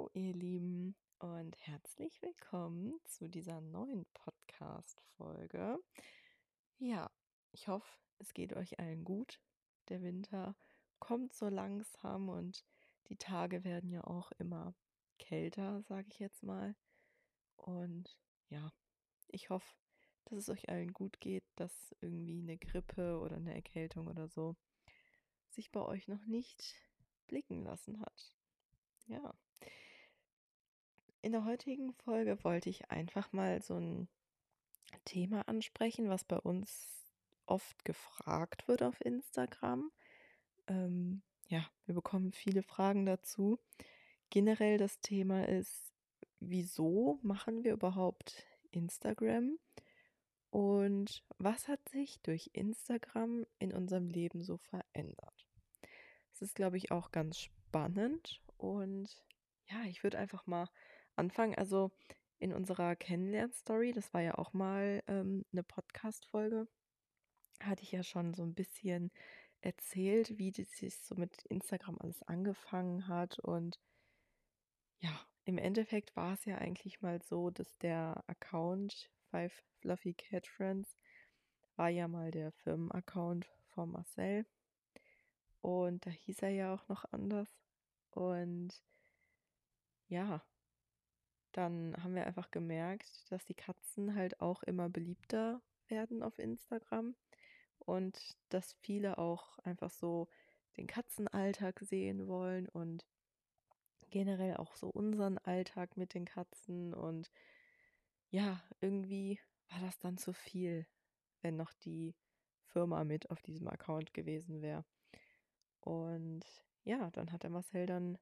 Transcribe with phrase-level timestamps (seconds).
[0.00, 5.78] Hallo ihr Lieben und herzlich willkommen zu dieser neuen Podcast-Folge.
[6.78, 7.10] Ja,
[7.52, 9.38] ich hoffe, es geht euch allen gut.
[9.90, 10.56] Der Winter
[11.00, 12.64] kommt so langsam und
[13.08, 14.74] die Tage werden ja auch immer
[15.18, 16.74] kälter, sage ich jetzt mal.
[17.56, 18.16] Und
[18.48, 18.72] ja,
[19.28, 19.74] ich hoffe,
[20.24, 24.56] dass es euch allen gut geht, dass irgendwie eine Grippe oder eine Erkältung oder so
[25.50, 26.74] sich bei euch noch nicht
[27.26, 28.34] blicken lassen hat.
[29.08, 29.34] Ja.
[31.22, 34.08] In der heutigen Folge wollte ich einfach mal so ein
[35.04, 36.88] Thema ansprechen, was bei uns
[37.44, 39.90] oft gefragt wird auf Instagram.
[40.66, 43.58] Ähm, ja, wir bekommen viele Fragen dazu.
[44.30, 45.92] Generell das Thema ist,
[46.38, 49.58] wieso machen wir überhaupt Instagram?
[50.48, 55.46] Und was hat sich durch Instagram in unserem Leben so verändert?
[56.32, 59.24] Es ist, glaube ich, auch ganz spannend und
[59.68, 60.68] ja, ich würde einfach mal
[61.20, 61.54] anfangen.
[61.54, 61.92] Also
[62.38, 66.66] in unserer Kennenlern-Story, das war ja auch mal ähm, eine Podcast-Folge,
[67.60, 69.12] hatte ich ja schon so ein bisschen
[69.60, 73.38] erzählt, wie das sich so mit Instagram alles angefangen hat.
[73.38, 73.78] Und
[75.00, 75.10] ja,
[75.44, 80.96] im Endeffekt war es ja eigentlich mal so, dass der Account Five Fluffy Cat Friends
[81.76, 84.46] war ja mal der Firmenaccount von Marcel.
[85.60, 87.48] Und da hieß er ja auch noch anders.
[88.10, 88.82] Und
[90.08, 90.42] ja,
[91.52, 97.14] dann haben wir einfach gemerkt, dass die Katzen halt auch immer beliebter werden auf Instagram
[97.78, 100.28] und dass viele auch einfach so
[100.76, 103.06] den Katzenalltag sehen wollen und
[104.10, 107.30] generell auch so unseren Alltag mit den Katzen und
[108.30, 110.86] ja, irgendwie war das dann zu viel,
[111.42, 112.14] wenn noch die
[112.66, 114.84] Firma mit auf diesem Account gewesen wäre.
[115.80, 116.44] Und
[116.84, 118.18] ja, dann hat der Marcel dann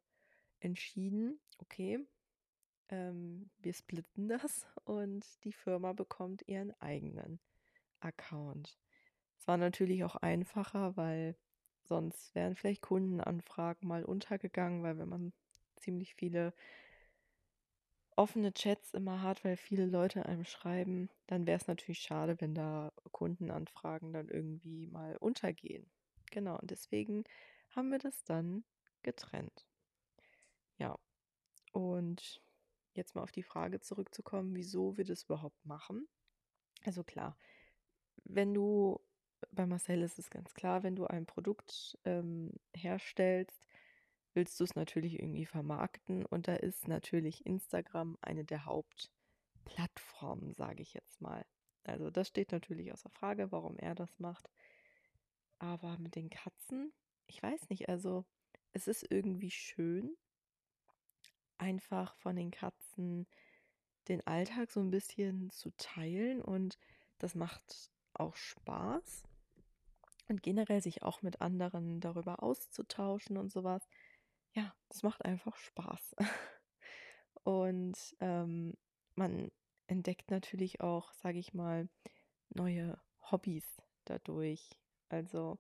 [0.60, 2.00] entschieden, okay,
[2.90, 7.40] ähm, wir splitten das und die Firma bekommt ihren eigenen
[8.00, 8.78] Account.
[9.38, 11.36] Es war natürlich auch einfacher, weil
[11.84, 15.32] sonst wären vielleicht Kundenanfragen mal untergegangen, weil wenn man
[15.76, 16.52] ziemlich viele
[18.16, 22.54] offene Chats immer hat, weil viele Leute einem schreiben, dann wäre es natürlich schade, wenn
[22.54, 25.88] da Kundenanfragen dann irgendwie mal untergehen.
[26.30, 27.24] Genau, und deswegen
[27.70, 28.64] haben wir das dann
[29.02, 29.66] getrennt.
[30.78, 30.98] Ja,
[31.72, 32.42] und
[32.98, 36.06] jetzt mal auf die Frage zurückzukommen, wieso wir das überhaupt machen.
[36.84, 37.36] Also klar,
[38.24, 39.00] wenn du,
[39.50, 43.64] bei Marcel ist es ganz klar, wenn du ein Produkt ähm, herstellst,
[44.34, 50.82] willst du es natürlich irgendwie vermarkten und da ist natürlich Instagram eine der Hauptplattformen, sage
[50.82, 51.46] ich jetzt mal.
[51.84, 54.50] Also das steht natürlich außer Frage, warum er das macht.
[55.58, 56.92] Aber mit den Katzen,
[57.26, 58.26] ich weiß nicht, also
[58.72, 60.16] es ist irgendwie schön,
[61.58, 63.26] einfach von den Katzen
[64.08, 66.78] den Alltag so ein bisschen zu teilen und
[67.18, 69.24] das macht auch Spaß.
[70.28, 73.88] Und generell sich auch mit anderen darüber auszutauschen und sowas.
[74.52, 76.16] Ja, das macht einfach Spaß.
[77.44, 78.74] Und ähm,
[79.14, 79.50] man
[79.86, 81.88] entdeckt natürlich auch, sage ich mal,
[82.50, 83.64] neue Hobbys
[84.04, 84.78] dadurch.
[85.08, 85.58] Also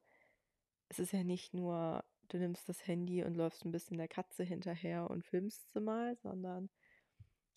[0.90, 4.44] es ist ja nicht nur du nimmst das Handy und läufst ein bisschen der Katze
[4.44, 6.70] hinterher und filmst sie mal, sondern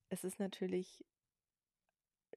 [0.09, 1.05] es ist natürlich,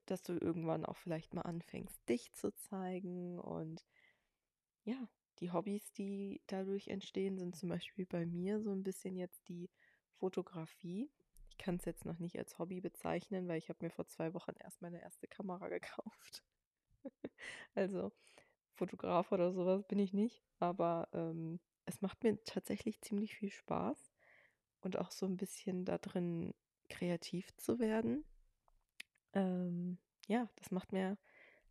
[0.06, 3.84] dass du irgendwann auch vielleicht mal anfängst, dich zu zeigen und
[4.84, 5.08] ja,
[5.40, 9.70] die Hobbys, die dadurch entstehen, sind zum Beispiel bei mir so ein bisschen jetzt die
[10.18, 11.10] Fotografie.
[11.48, 14.34] Ich kann es jetzt noch nicht als Hobby bezeichnen, weil ich habe mir vor zwei
[14.34, 16.44] Wochen erst meine erste Kamera gekauft.
[17.74, 18.12] also
[18.74, 24.12] Fotograf oder sowas bin ich nicht, aber ähm, es macht mir tatsächlich ziemlich viel Spaß
[24.80, 26.54] und auch so ein bisschen da drin
[26.88, 28.24] kreativ zu werden.
[29.32, 31.18] Ähm, ja, das macht mir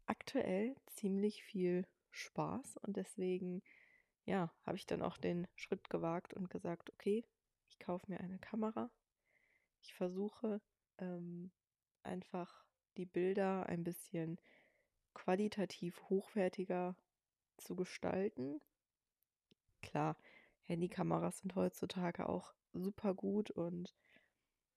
[0.05, 3.63] aktuell ziemlich viel Spaß und deswegen,
[4.25, 7.25] ja, habe ich dann auch den Schritt gewagt und gesagt, okay,
[7.67, 8.91] ich kaufe mir eine Kamera.
[9.81, 10.61] Ich versuche
[10.99, 11.51] ähm,
[12.03, 12.65] einfach
[12.97, 14.39] die Bilder ein bisschen
[15.13, 16.95] qualitativ hochwertiger
[17.57, 18.61] zu gestalten
[19.93, 20.17] klar,
[20.63, 23.93] Handykameras sind heutzutage auch super gut und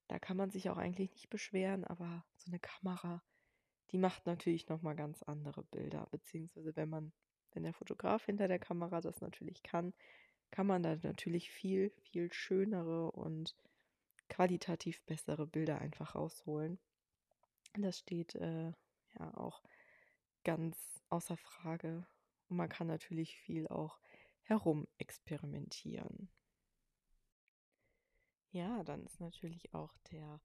[0.08, 3.22] da kann man sich auch eigentlich nicht beschweren, aber so eine Kamera,
[3.92, 7.12] die macht natürlich noch mal ganz andere Bilder, beziehungsweise wenn man
[7.52, 9.94] wenn der Fotograf hinter der Kamera das natürlich kann,
[10.50, 13.56] kann man da natürlich viel, viel schönere und
[14.28, 16.78] qualitativ bessere Bilder einfach rausholen.
[17.78, 18.72] Das steht äh,
[19.18, 19.62] ja auch
[20.44, 20.76] ganz
[21.08, 22.06] außer Frage.
[22.50, 23.98] Und man kann natürlich viel auch
[24.46, 26.28] herumexperimentieren.
[28.50, 30.40] Ja, dann ist natürlich auch der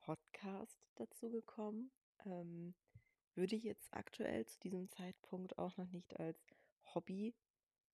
[0.00, 1.90] Podcast dazu gekommen.
[2.26, 2.74] Ähm,
[3.34, 6.38] würde ich jetzt aktuell zu diesem Zeitpunkt auch noch nicht als
[6.94, 7.34] Hobby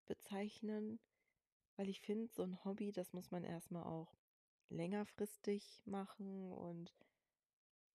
[0.06, 0.98] bezeichnen,
[1.76, 4.16] weil ich finde, so ein Hobby, das muss man erstmal auch
[4.70, 6.94] längerfristig machen und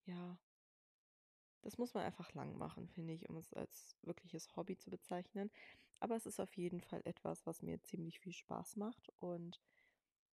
[0.06, 0.38] ja,
[1.62, 5.52] das muss man einfach lang machen, finde ich, um es als wirkliches Hobby zu bezeichnen.
[6.00, 9.60] Aber es ist auf jeden Fall etwas, was mir ziemlich viel Spaß macht und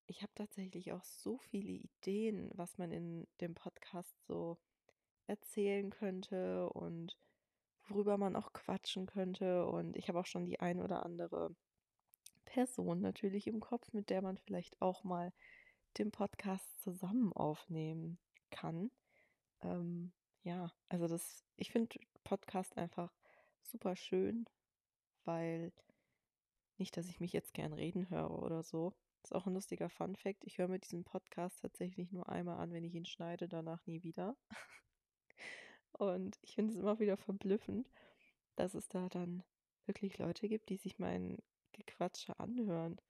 [0.07, 4.57] ich habe tatsächlich auch so viele Ideen, was man in dem Podcast so
[5.27, 7.18] erzählen könnte und
[7.88, 9.65] worüber man auch quatschen könnte.
[9.65, 11.54] Und ich habe auch schon die ein oder andere
[12.45, 15.33] Person natürlich im Kopf, mit der man vielleicht auch mal
[15.98, 18.18] den Podcast zusammen aufnehmen
[18.50, 18.89] kann.
[19.62, 20.13] Ähm,
[20.44, 23.13] ja, also das, ich finde Podcast einfach
[23.62, 24.45] super schön,
[25.27, 25.71] weil
[26.77, 28.94] nicht, dass ich mich jetzt gern reden höre oder so.
[29.24, 30.45] Ist auch ein lustiger Fun Fact.
[30.45, 34.03] Ich höre mir diesen Podcast tatsächlich nur einmal an, wenn ich ihn schneide, danach nie
[34.03, 34.38] wieder.
[35.91, 37.91] Und ich finde es immer wieder verblüffend,
[38.56, 39.44] dass es da dann
[39.85, 41.38] wirklich Leute gibt, die sich mein
[41.73, 43.01] Gequatsche anhören.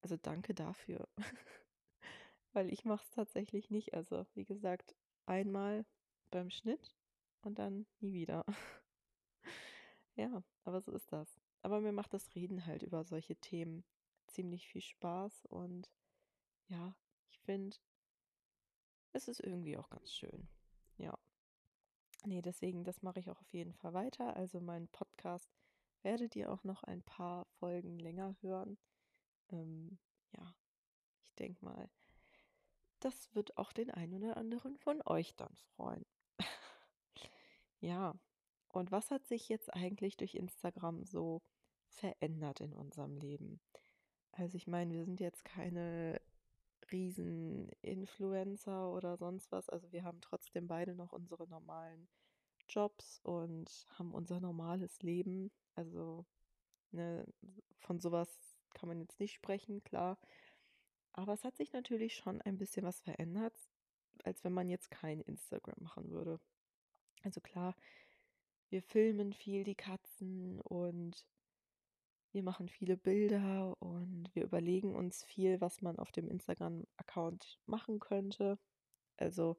[0.00, 1.08] Also danke dafür.
[2.52, 3.94] Weil ich mache es tatsächlich nicht.
[3.94, 4.94] Also wie gesagt,
[5.26, 5.84] einmal
[6.30, 6.94] beim Schnitt
[7.42, 8.46] und dann nie wieder.
[10.14, 11.40] ja, aber so ist das.
[11.62, 13.84] Aber mir macht das Reden halt über solche Themen
[14.26, 15.90] ziemlich viel Spaß und
[16.68, 16.94] ja,
[17.28, 17.76] ich finde,
[19.12, 20.48] es ist irgendwie auch ganz schön.
[20.98, 21.16] Ja.
[22.24, 24.36] Nee, deswegen, das mache ich auch auf jeden Fall weiter.
[24.36, 25.48] Also meinen Podcast
[26.02, 28.78] werdet ihr auch noch ein paar Folgen länger hören.
[29.50, 29.98] Ähm,
[30.32, 30.54] ja,
[31.28, 31.88] ich denke mal,
[33.00, 36.04] das wird auch den einen oder anderen von euch dann freuen.
[37.80, 38.14] ja,
[38.76, 41.42] und was hat sich jetzt eigentlich durch Instagram so
[41.88, 43.60] verändert in unserem Leben?
[44.32, 46.20] Also ich meine, wir sind jetzt keine
[46.92, 49.68] riesen Influencer oder sonst was.
[49.70, 52.08] Also wir haben trotzdem beide noch unsere normalen
[52.68, 55.50] Jobs und haben unser normales Leben.
[55.74, 56.26] Also
[56.90, 57.26] ne,
[57.78, 58.28] von sowas
[58.74, 60.18] kann man jetzt nicht sprechen, klar.
[61.12, 63.58] Aber es hat sich natürlich schon ein bisschen was verändert,
[64.24, 66.40] als wenn man jetzt kein Instagram machen würde.
[67.22, 67.74] Also klar,
[68.68, 71.26] wir filmen viel die Katzen und
[72.32, 77.98] wir machen viele Bilder und wir überlegen uns viel, was man auf dem Instagram-Account machen
[77.98, 78.58] könnte.
[79.16, 79.56] Also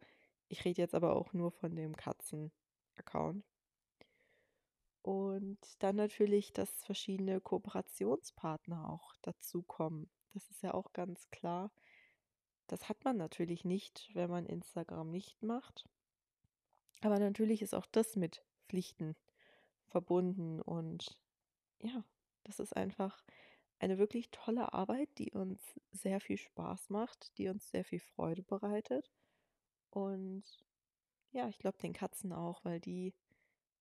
[0.48, 3.44] ich rede jetzt aber auch nur von dem Katzen-Account.
[5.02, 10.10] Und dann natürlich, dass verschiedene Kooperationspartner auch dazukommen.
[10.34, 11.72] Das ist ja auch ganz klar.
[12.68, 15.88] Das hat man natürlich nicht, wenn man Instagram nicht macht.
[17.02, 19.16] Aber natürlich ist auch das mit Pflichten
[19.88, 21.18] verbunden und
[21.82, 22.04] ja,
[22.44, 23.24] das ist einfach
[23.80, 25.62] eine wirklich tolle Arbeit, die uns
[25.92, 29.12] sehr viel Spaß macht, die uns sehr viel Freude bereitet.
[29.92, 30.44] Und
[31.32, 33.14] ja, ich glaube den Katzen auch, weil die,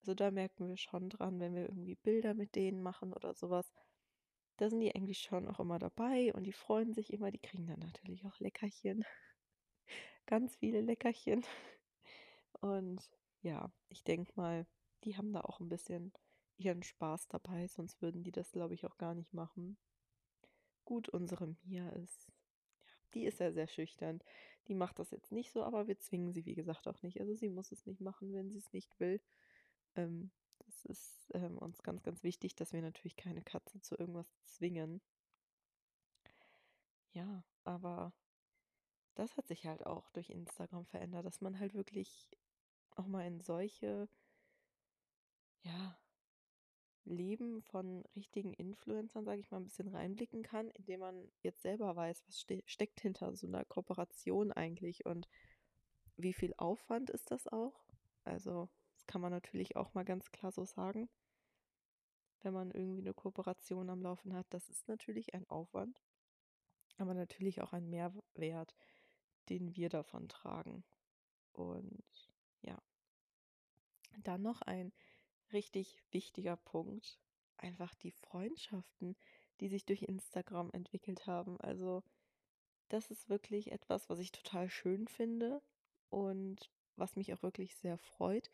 [0.01, 3.73] also da merken wir schon dran, wenn wir irgendwie Bilder mit denen machen oder sowas,
[4.59, 7.67] da sind die eigentlich schon auch immer dabei und die freuen sich immer, die kriegen
[7.67, 9.05] dann natürlich auch Leckerchen.
[10.27, 11.45] Ganz viele Leckerchen.
[12.61, 13.03] Und
[13.43, 14.67] ja, ich denke mal,
[15.05, 16.13] die haben da auch ein bisschen
[16.57, 19.77] ihren Spaß dabei, sonst würden die das, glaube ich, auch gar nicht machen.
[20.85, 22.29] Gut, unsere Mia ist,
[22.85, 24.21] ja, die ist ja sehr schüchtern.
[24.69, 27.21] Die macht das jetzt nicht so, aber wir zwingen sie, wie gesagt, auch nicht.
[27.21, 29.21] Also sie muss es nicht machen, wenn sie es nicht will.
[29.95, 34.33] Ähm, das ist ähm, uns ganz, ganz wichtig, dass wir natürlich keine Katze zu irgendwas
[34.45, 35.01] zwingen.
[37.13, 38.13] Ja, aber
[39.15, 42.29] das hat sich halt auch durch Instagram verändert, dass man halt wirklich
[42.99, 44.09] auch mal in solche,
[45.63, 45.99] ja,
[47.07, 51.95] Leben von richtigen Influencern, sage ich mal, ein bisschen reinblicken kann, indem man jetzt selber
[51.95, 55.29] weiß, was ste steckt hinter so einer Kooperation eigentlich und
[56.17, 57.85] wie viel Aufwand ist das auch?
[58.25, 61.09] Also, das kann man natürlich auch mal ganz klar so sagen.
[62.41, 66.03] Wenn man irgendwie eine Kooperation am Laufen hat, das ist natürlich ein Aufwand,
[66.99, 68.75] aber natürlich auch ein Mehrwert,
[69.49, 70.85] den wir davon tragen.
[71.53, 72.03] Und
[72.67, 72.81] ja.
[74.23, 74.93] Dann noch ein
[75.53, 77.19] richtig wichtiger Punkt.
[77.57, 79.17] Einfach die Freundschaften,
[79.61, 81.59] die sich durch Instagram entwickelt haben.
[81.61, 82.03] Also
[82.89, 85.63] das ist wirklich etwas, was ich total schön finde
[86.11, 88.51] und was mich auch wirklich sehr freut,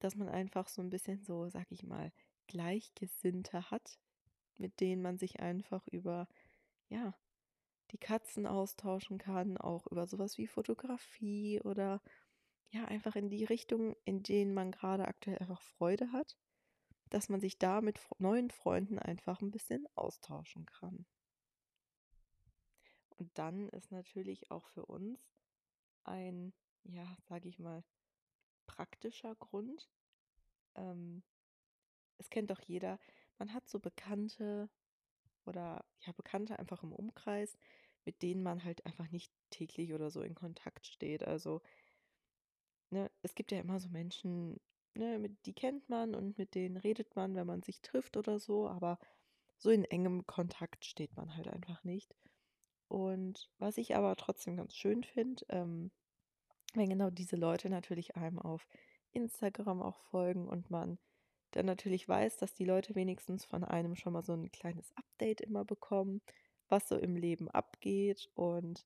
[0.00, 2.12] dass man einfach so ein bisschen so, sag ich mal,
[2.46, 3.98] Gleichgesinnte hat,
[4.58, 6.28] mit denen man sich einfach über,
[6.88, 7.14] ja,
[7.90, 12.00] die Katzen austauschen kann, auch über sowas wie Fotografie oder
[12.74, 16.36] ja, einfach in die Richtung, in denen man gerade aktuell einfach Freude hat,
[17.08, 21.06] dass man sich da mit neuen Freunden einfach ein bisschen austauschen kann.
[23.16, 25.30] Und dann ist natürlich auch für uns
[26.02, 26.52] ein,
[26.82, 27.84] ja, sage ich mal,
[28.66, 29.88] praktischer Grund.
[30.74, 31.22] Ähm,
[32.18, 32.98] es kennt doch jeder,
[33.38, 34.68] man hat so Bekannte
[35.46, 37.56] oder ja, Bekannte einfach im Umkreis,
[38.04, 41.22] mit denen man halt einfach nicht täglich oder so in Kontakt steht.
[41.22, 41.62] Also,
[42.94, 44.60] ne, es gibt ja immer so Menschen,
[44.94, 48.38] ne, mit, die kennt man und mit denen redet man, wenn man sich trifft oder
[48.38, 48.98] so, aber
[49.58, 52.14] so in engem Kontakt steht man halt einfach nicht.
[52.88, 55.90] Und was ich aber trotzdem ganz schön finde, ähm,
[56.74, 58.66] wenn genau diese Leute natürlich einem auf
[59.12, 60.98] Instagram auch folgen und man
[61.52, 65.40] dann natürlich weiß, dass die Leute wenigstens von einem schon mal so ein kleines Update
[65.40, 66.20] immer bekommen,
[66.68, 68.28] was so im Leben abgeht.
[68.34, 68.84] Und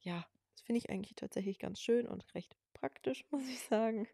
[0.00, 4.06] ja, das finde ich eigentlich tatsächlich ganz schön und recht praktisch, muss ich sagen.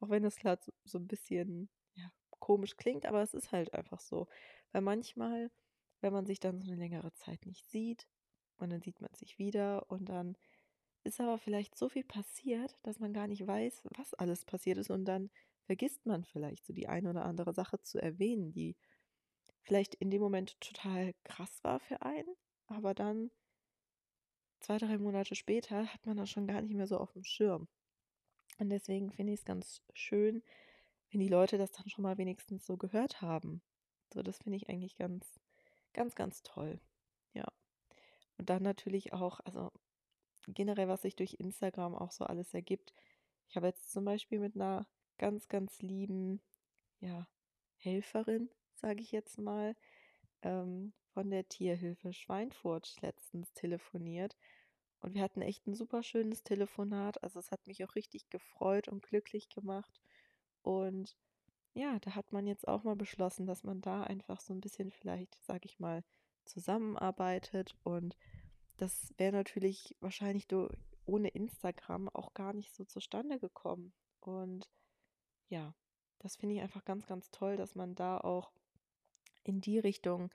[0.00, 3.74] Auch wenn das gerade so, so ein bisschen ja, komisch klingt, aber es ist halt
[3.74, 4.28] einfach so.
[4.72, 5.50] Weil manchmal,
[6.00, 8.06] wenn man sich dann so eine längere Zeit nicht sieht
[8.58, 10.36] und dann sieht man sich wieder und dann
[11.04, 14.90] ist aber vielleicht so viel passiert, dass man gar nicht weiß, was alles passiert ist
[14.90, 15.30] und dann
[15.66, 18.76] vergisst man vielleicht so die eine oder andere Sache zu erwähnen, die
[19.62, 22.34] vielleicht in dem Moment total krass war für einen,
[22.66, 23.30] aber dann
[24.60, 27.68] zwei, drei Monate später hat man das schon gar nicht mehr so auf dem Schirm.
[28.58, 30.42] Und deswegen finde ich es ganz schön,
[31.10, 33.62] wenn die Leute das dann schon mal wenigstens so gehört haben.
[34.12, 35.40] So, das finde ich eigentlich ganz,
[35.92, 36.80] ganz, ganz toll.
[37.32, 37.46] Ja.
[38.38, 39.70] Und dann natürlich auch, also
[40.48, 42.92] generell, was sich durch Instagram auch so alles ergibt.
[43.48, 44.86] Ich habe jetzt zum Beispiel mit einer
[45.18, 46.40] ganz, ganz lieben,
[47.00, 47.28] ja,
[47.76, 49.76] Helferin, sage ich jetzt mal,
[50.42, 54.36] ähm, von der Tierhilfe Schweinfurt letztens telefoniert.
[55.06, 57.22] Und wir hatten echt ein super schönes Telefonat.
[57.22, 60.00] Also es hat mich auch richtig gefreut und glücklich gemacht.
[60.62, 61.16] Und
[61.74, 64.90] ja, da hat man jetzt auch mal beschlossen, dass man da einfach so ein bisschen
[64.90, 66.02] vielleicht, sage ich mal,
[66.44, 67.76] zusammenarbeitet.
[67.84, 68.16] Und
[68.78, 70.48] das wäre natürlich wahrscheinlich
[71.04, 73.92] ohne Instagram auch gar nicht so zustande gekommen.
[74.18, 74.68] Und
[75.48, 75.72] ja,
[76.18, 78.50] das finde ich einfach ganz, ganz toll, dass man da auch
[79.44, 80.30] in die Richtung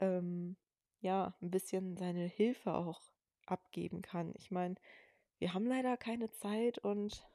[0.00, 0.58] ähm,
[1.00, 3.15] ja ein bisschen seine Hilfe auch
[3.46, 4.32] abgeben kann.
[4.36, 4.76] Ich meine,
[5.38, 7.26] wir haben leider keine Zeit und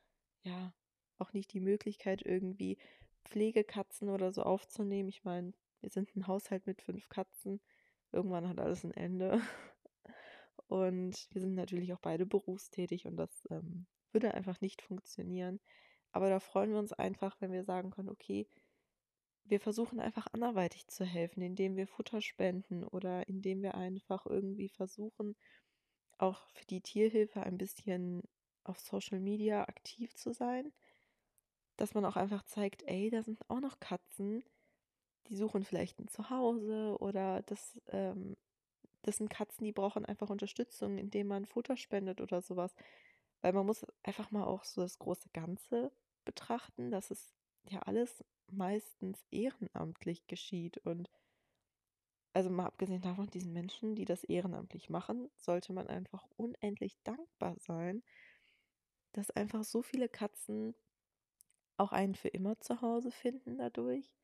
[0.43, 0.73] ja
[1.17, 2.77] auch nicht die Möglichkeit irgendwie
[3.25, 5.09] Pflegekatzen oder so aufzunehmen.
[5.09, 7.61] Ich meine, wir sind ein Haushalt mit fünf Katzen.
[8.11, 9.41] Irgendwann hat alles ein Ende.
[10.67, 15.59] Und wir sind natürlich auch beide berufstätig und das ähm, würde einfach nicht funktionieren.
[16.13, 18.47] Aber da freuen wir uns einfach, wenn wir sagen können, okay,
[19.43, 24.69] wir versuchen einfach anderweitig zu helfen, indem wir Futter spenden oder indem wir einfach irgendwie
[24.69, 25.35] versuchen,
[26.21, 28.23] auch für die Tierhilfe ein bisschen
[28.63, 30.71] auf Social Media aktiv zu sein.
[31.77, 34.43] Dass man auch einfach zeigt, ey, da sind auch noch Katzen,
[35.27, 38.35] die suchen vielleicht ein Zuhause oder das ähm,
[39.03, 42.75] das sind Katzen, die brauchen einfach Unterstützung, indem man Futter spendet oder sowas.
[43.41, 45.91] Weil man muss einfach mal auch so das große Ganze
[46.25, 47.33] betrachten, dass es
[47.69, 50.77] ja alles meistens ehrenamtlich geschieht.
[50.79, 51.09] Und
[52.33, 57.55] also mal abgesehen davon, diesen Menschen, die das ehrenamtlich machen, sollte man einfach unendlich dankbar
[57.59, 58.03] sein,
[59.13, 60.75] dass einfach so viele Katzen
[61.77, 64.15] auch einen für immer zu Hause finden dadurch.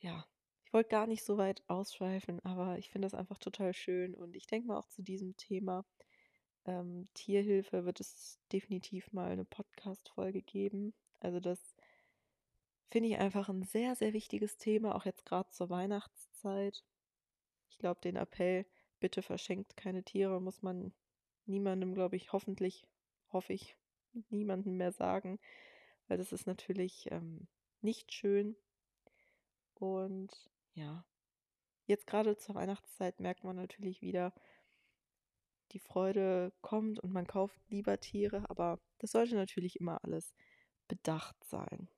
[0.00, 0.26] Ja,
[0.64, 4.14] ich wollte gar nicht so weit ausschweifen, aber ich finde das einfach total schön.
[4.14, 5.84] Und ich denke mal auch zu diesem Thema
[6.64, 10.94] ähm, Tierhilfe wird es definitiv mal eine Podcast-Folge geben.
[11.20, 11.76] Also das
[12.92, 16.84] finde ich einfach ein sehr, sehr wichtiges Thema, auch jetzt gerade zur Weihnachtszeit.
[17.70, 18.66] Ich glaube, den Appell,
[19.00, 20.92] bitte verschenkt keine Tiere, muss man
[21.46, 22.86] niemandem, glaube ich, hoffentlich,
[23.32, 23.78] hoffe ich,
[24.28, 25.40] niemandem mehr sagen,
[26.06, 27.48] weil das ist natürlich ähm,
[27.80, 28.56] nicht schön.
[29.72, 31.06] Und ja,
[31.86, 34.34] jetzt gerade zur Weihnachtszeit merkt man natürlich wieder,
[35.72, 40.34] die Freude kommt und man kauft lieber Tiere, aber das sollte natürlich immer alles
[40.88, 41.88] bedacht sein,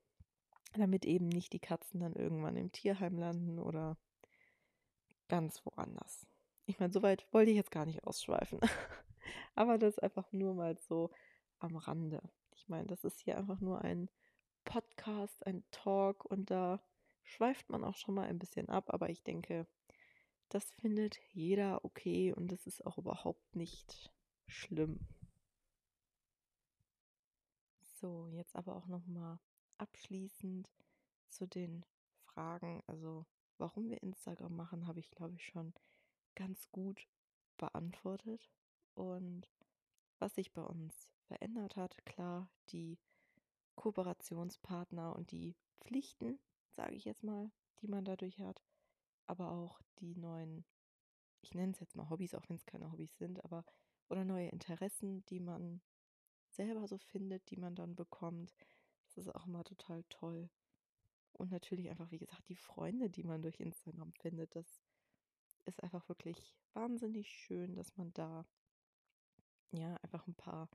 [0.81, 3.97] damit eben nicht die Katzen dann irgendwann im Tierheim landen oder
[5.29, 6.27] ganz woanders.
[6.67, 8.61] Ich meine, soweit wollte ich jetzt gar nicht ausschweifen,
[9.55, 11.11] aber das einfach nur mal so
[11.59, 12.23] am Rande.
[12.55, 14.09] Ich meine, das ist hier einfach nur ein
[14.65, 16.83] Podcast, ein Talk und da
[17.23, 19.67] schweift man auch schon mal ein bisschen ab, aber ich denke,
[20.49, 24.13] das findet jeder okay und das ist auch überhaupt nicht
[24.47, 25.01] schlimm.
[28.01, 29.39] So, jetzt aber auch noch mal
[29.79, 30.71] abschließend
[31.29, 31.85] zu den
[32.25, 33.27] Fragen, also
[33.59, 35.73] warum wir Instagram machen, habe ich glaube ich schon
[36.35, 37.09] ganz gut
[37.57, 38.51] beantwortet
[38.95, 39.49] und
[40.19, 42.99] was sich bei uns verändert hat, klar, die
[43.77, 46.39] Kooperationspartner und die Pflichten,
[46.71, 47.51] sage ich jetzt mal,
[47.81, 48.63] die man dadurch hat,
[49.27, 50.65] aber auch die neuen
[51.45, 53.65] ich nenne es jetzt mal Hobbys, auch wenn es keine Hobbys sind, aber
[54.09, 55.83] oder neue Interessen, die man
[56.49, 58.55] selber so findet, die man dann bekommt.
[59.15, 60.51] Das ist auch immer total toll.
[61.33, 64.55] Und natürlich einfach, wie gesagt, die Freunde, die man durch Instagram findet.
[64.55, 64.83] Das
[65.65, 68.47] ist einfach wirklich wahnsinnig schön, dass man da
[69.71, 70.69] ja einfach ein paar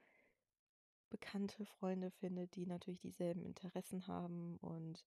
[1.09, 5.05] bekannte Freunde findet, die natürlich dieselben Interessen haben und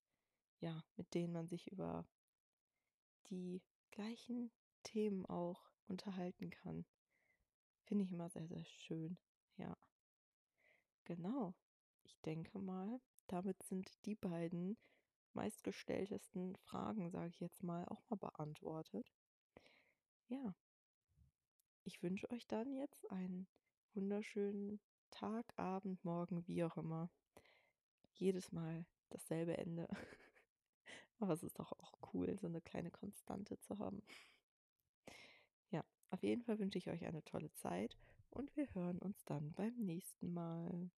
[0.60, 2.06] ja, mit denen man sich über
[3.30, 4.50] die gleichen
[4.82, 6.84] Themen auch unterhalten kann.
[7.84, 9.18] Finde ich immer sehr, sehr schön.
[9.56, 9.76] Ja.
[11.04, 11.54] Genau.
[12.12, 14.76] Ich denke mal, damit sind die beiden
[15.32, 19.10] meistgestelltesten Fragen, sage ich jetzt mal, auch mal beantwortet.
[20.28, 20.54] Ja.
[21.84, 23.48] Ich wünsche euch dann jetzt einen
[23.94, 27.10] wunderschönen Tag, Abend, Morgen, wie auch immer.
[28.12, 29.88] Jedes Mal dasselbe Ende.
[31.18, 34.02] Aber es ist doch auch cool, so eine kleine Konstante zu haben.
[35.70, 37.96] Ja, auf jeden Fall wünsche ich euch eine tolle Zeit
[38.30, 40.90] und wir hören uns dann beim nächsten Mal.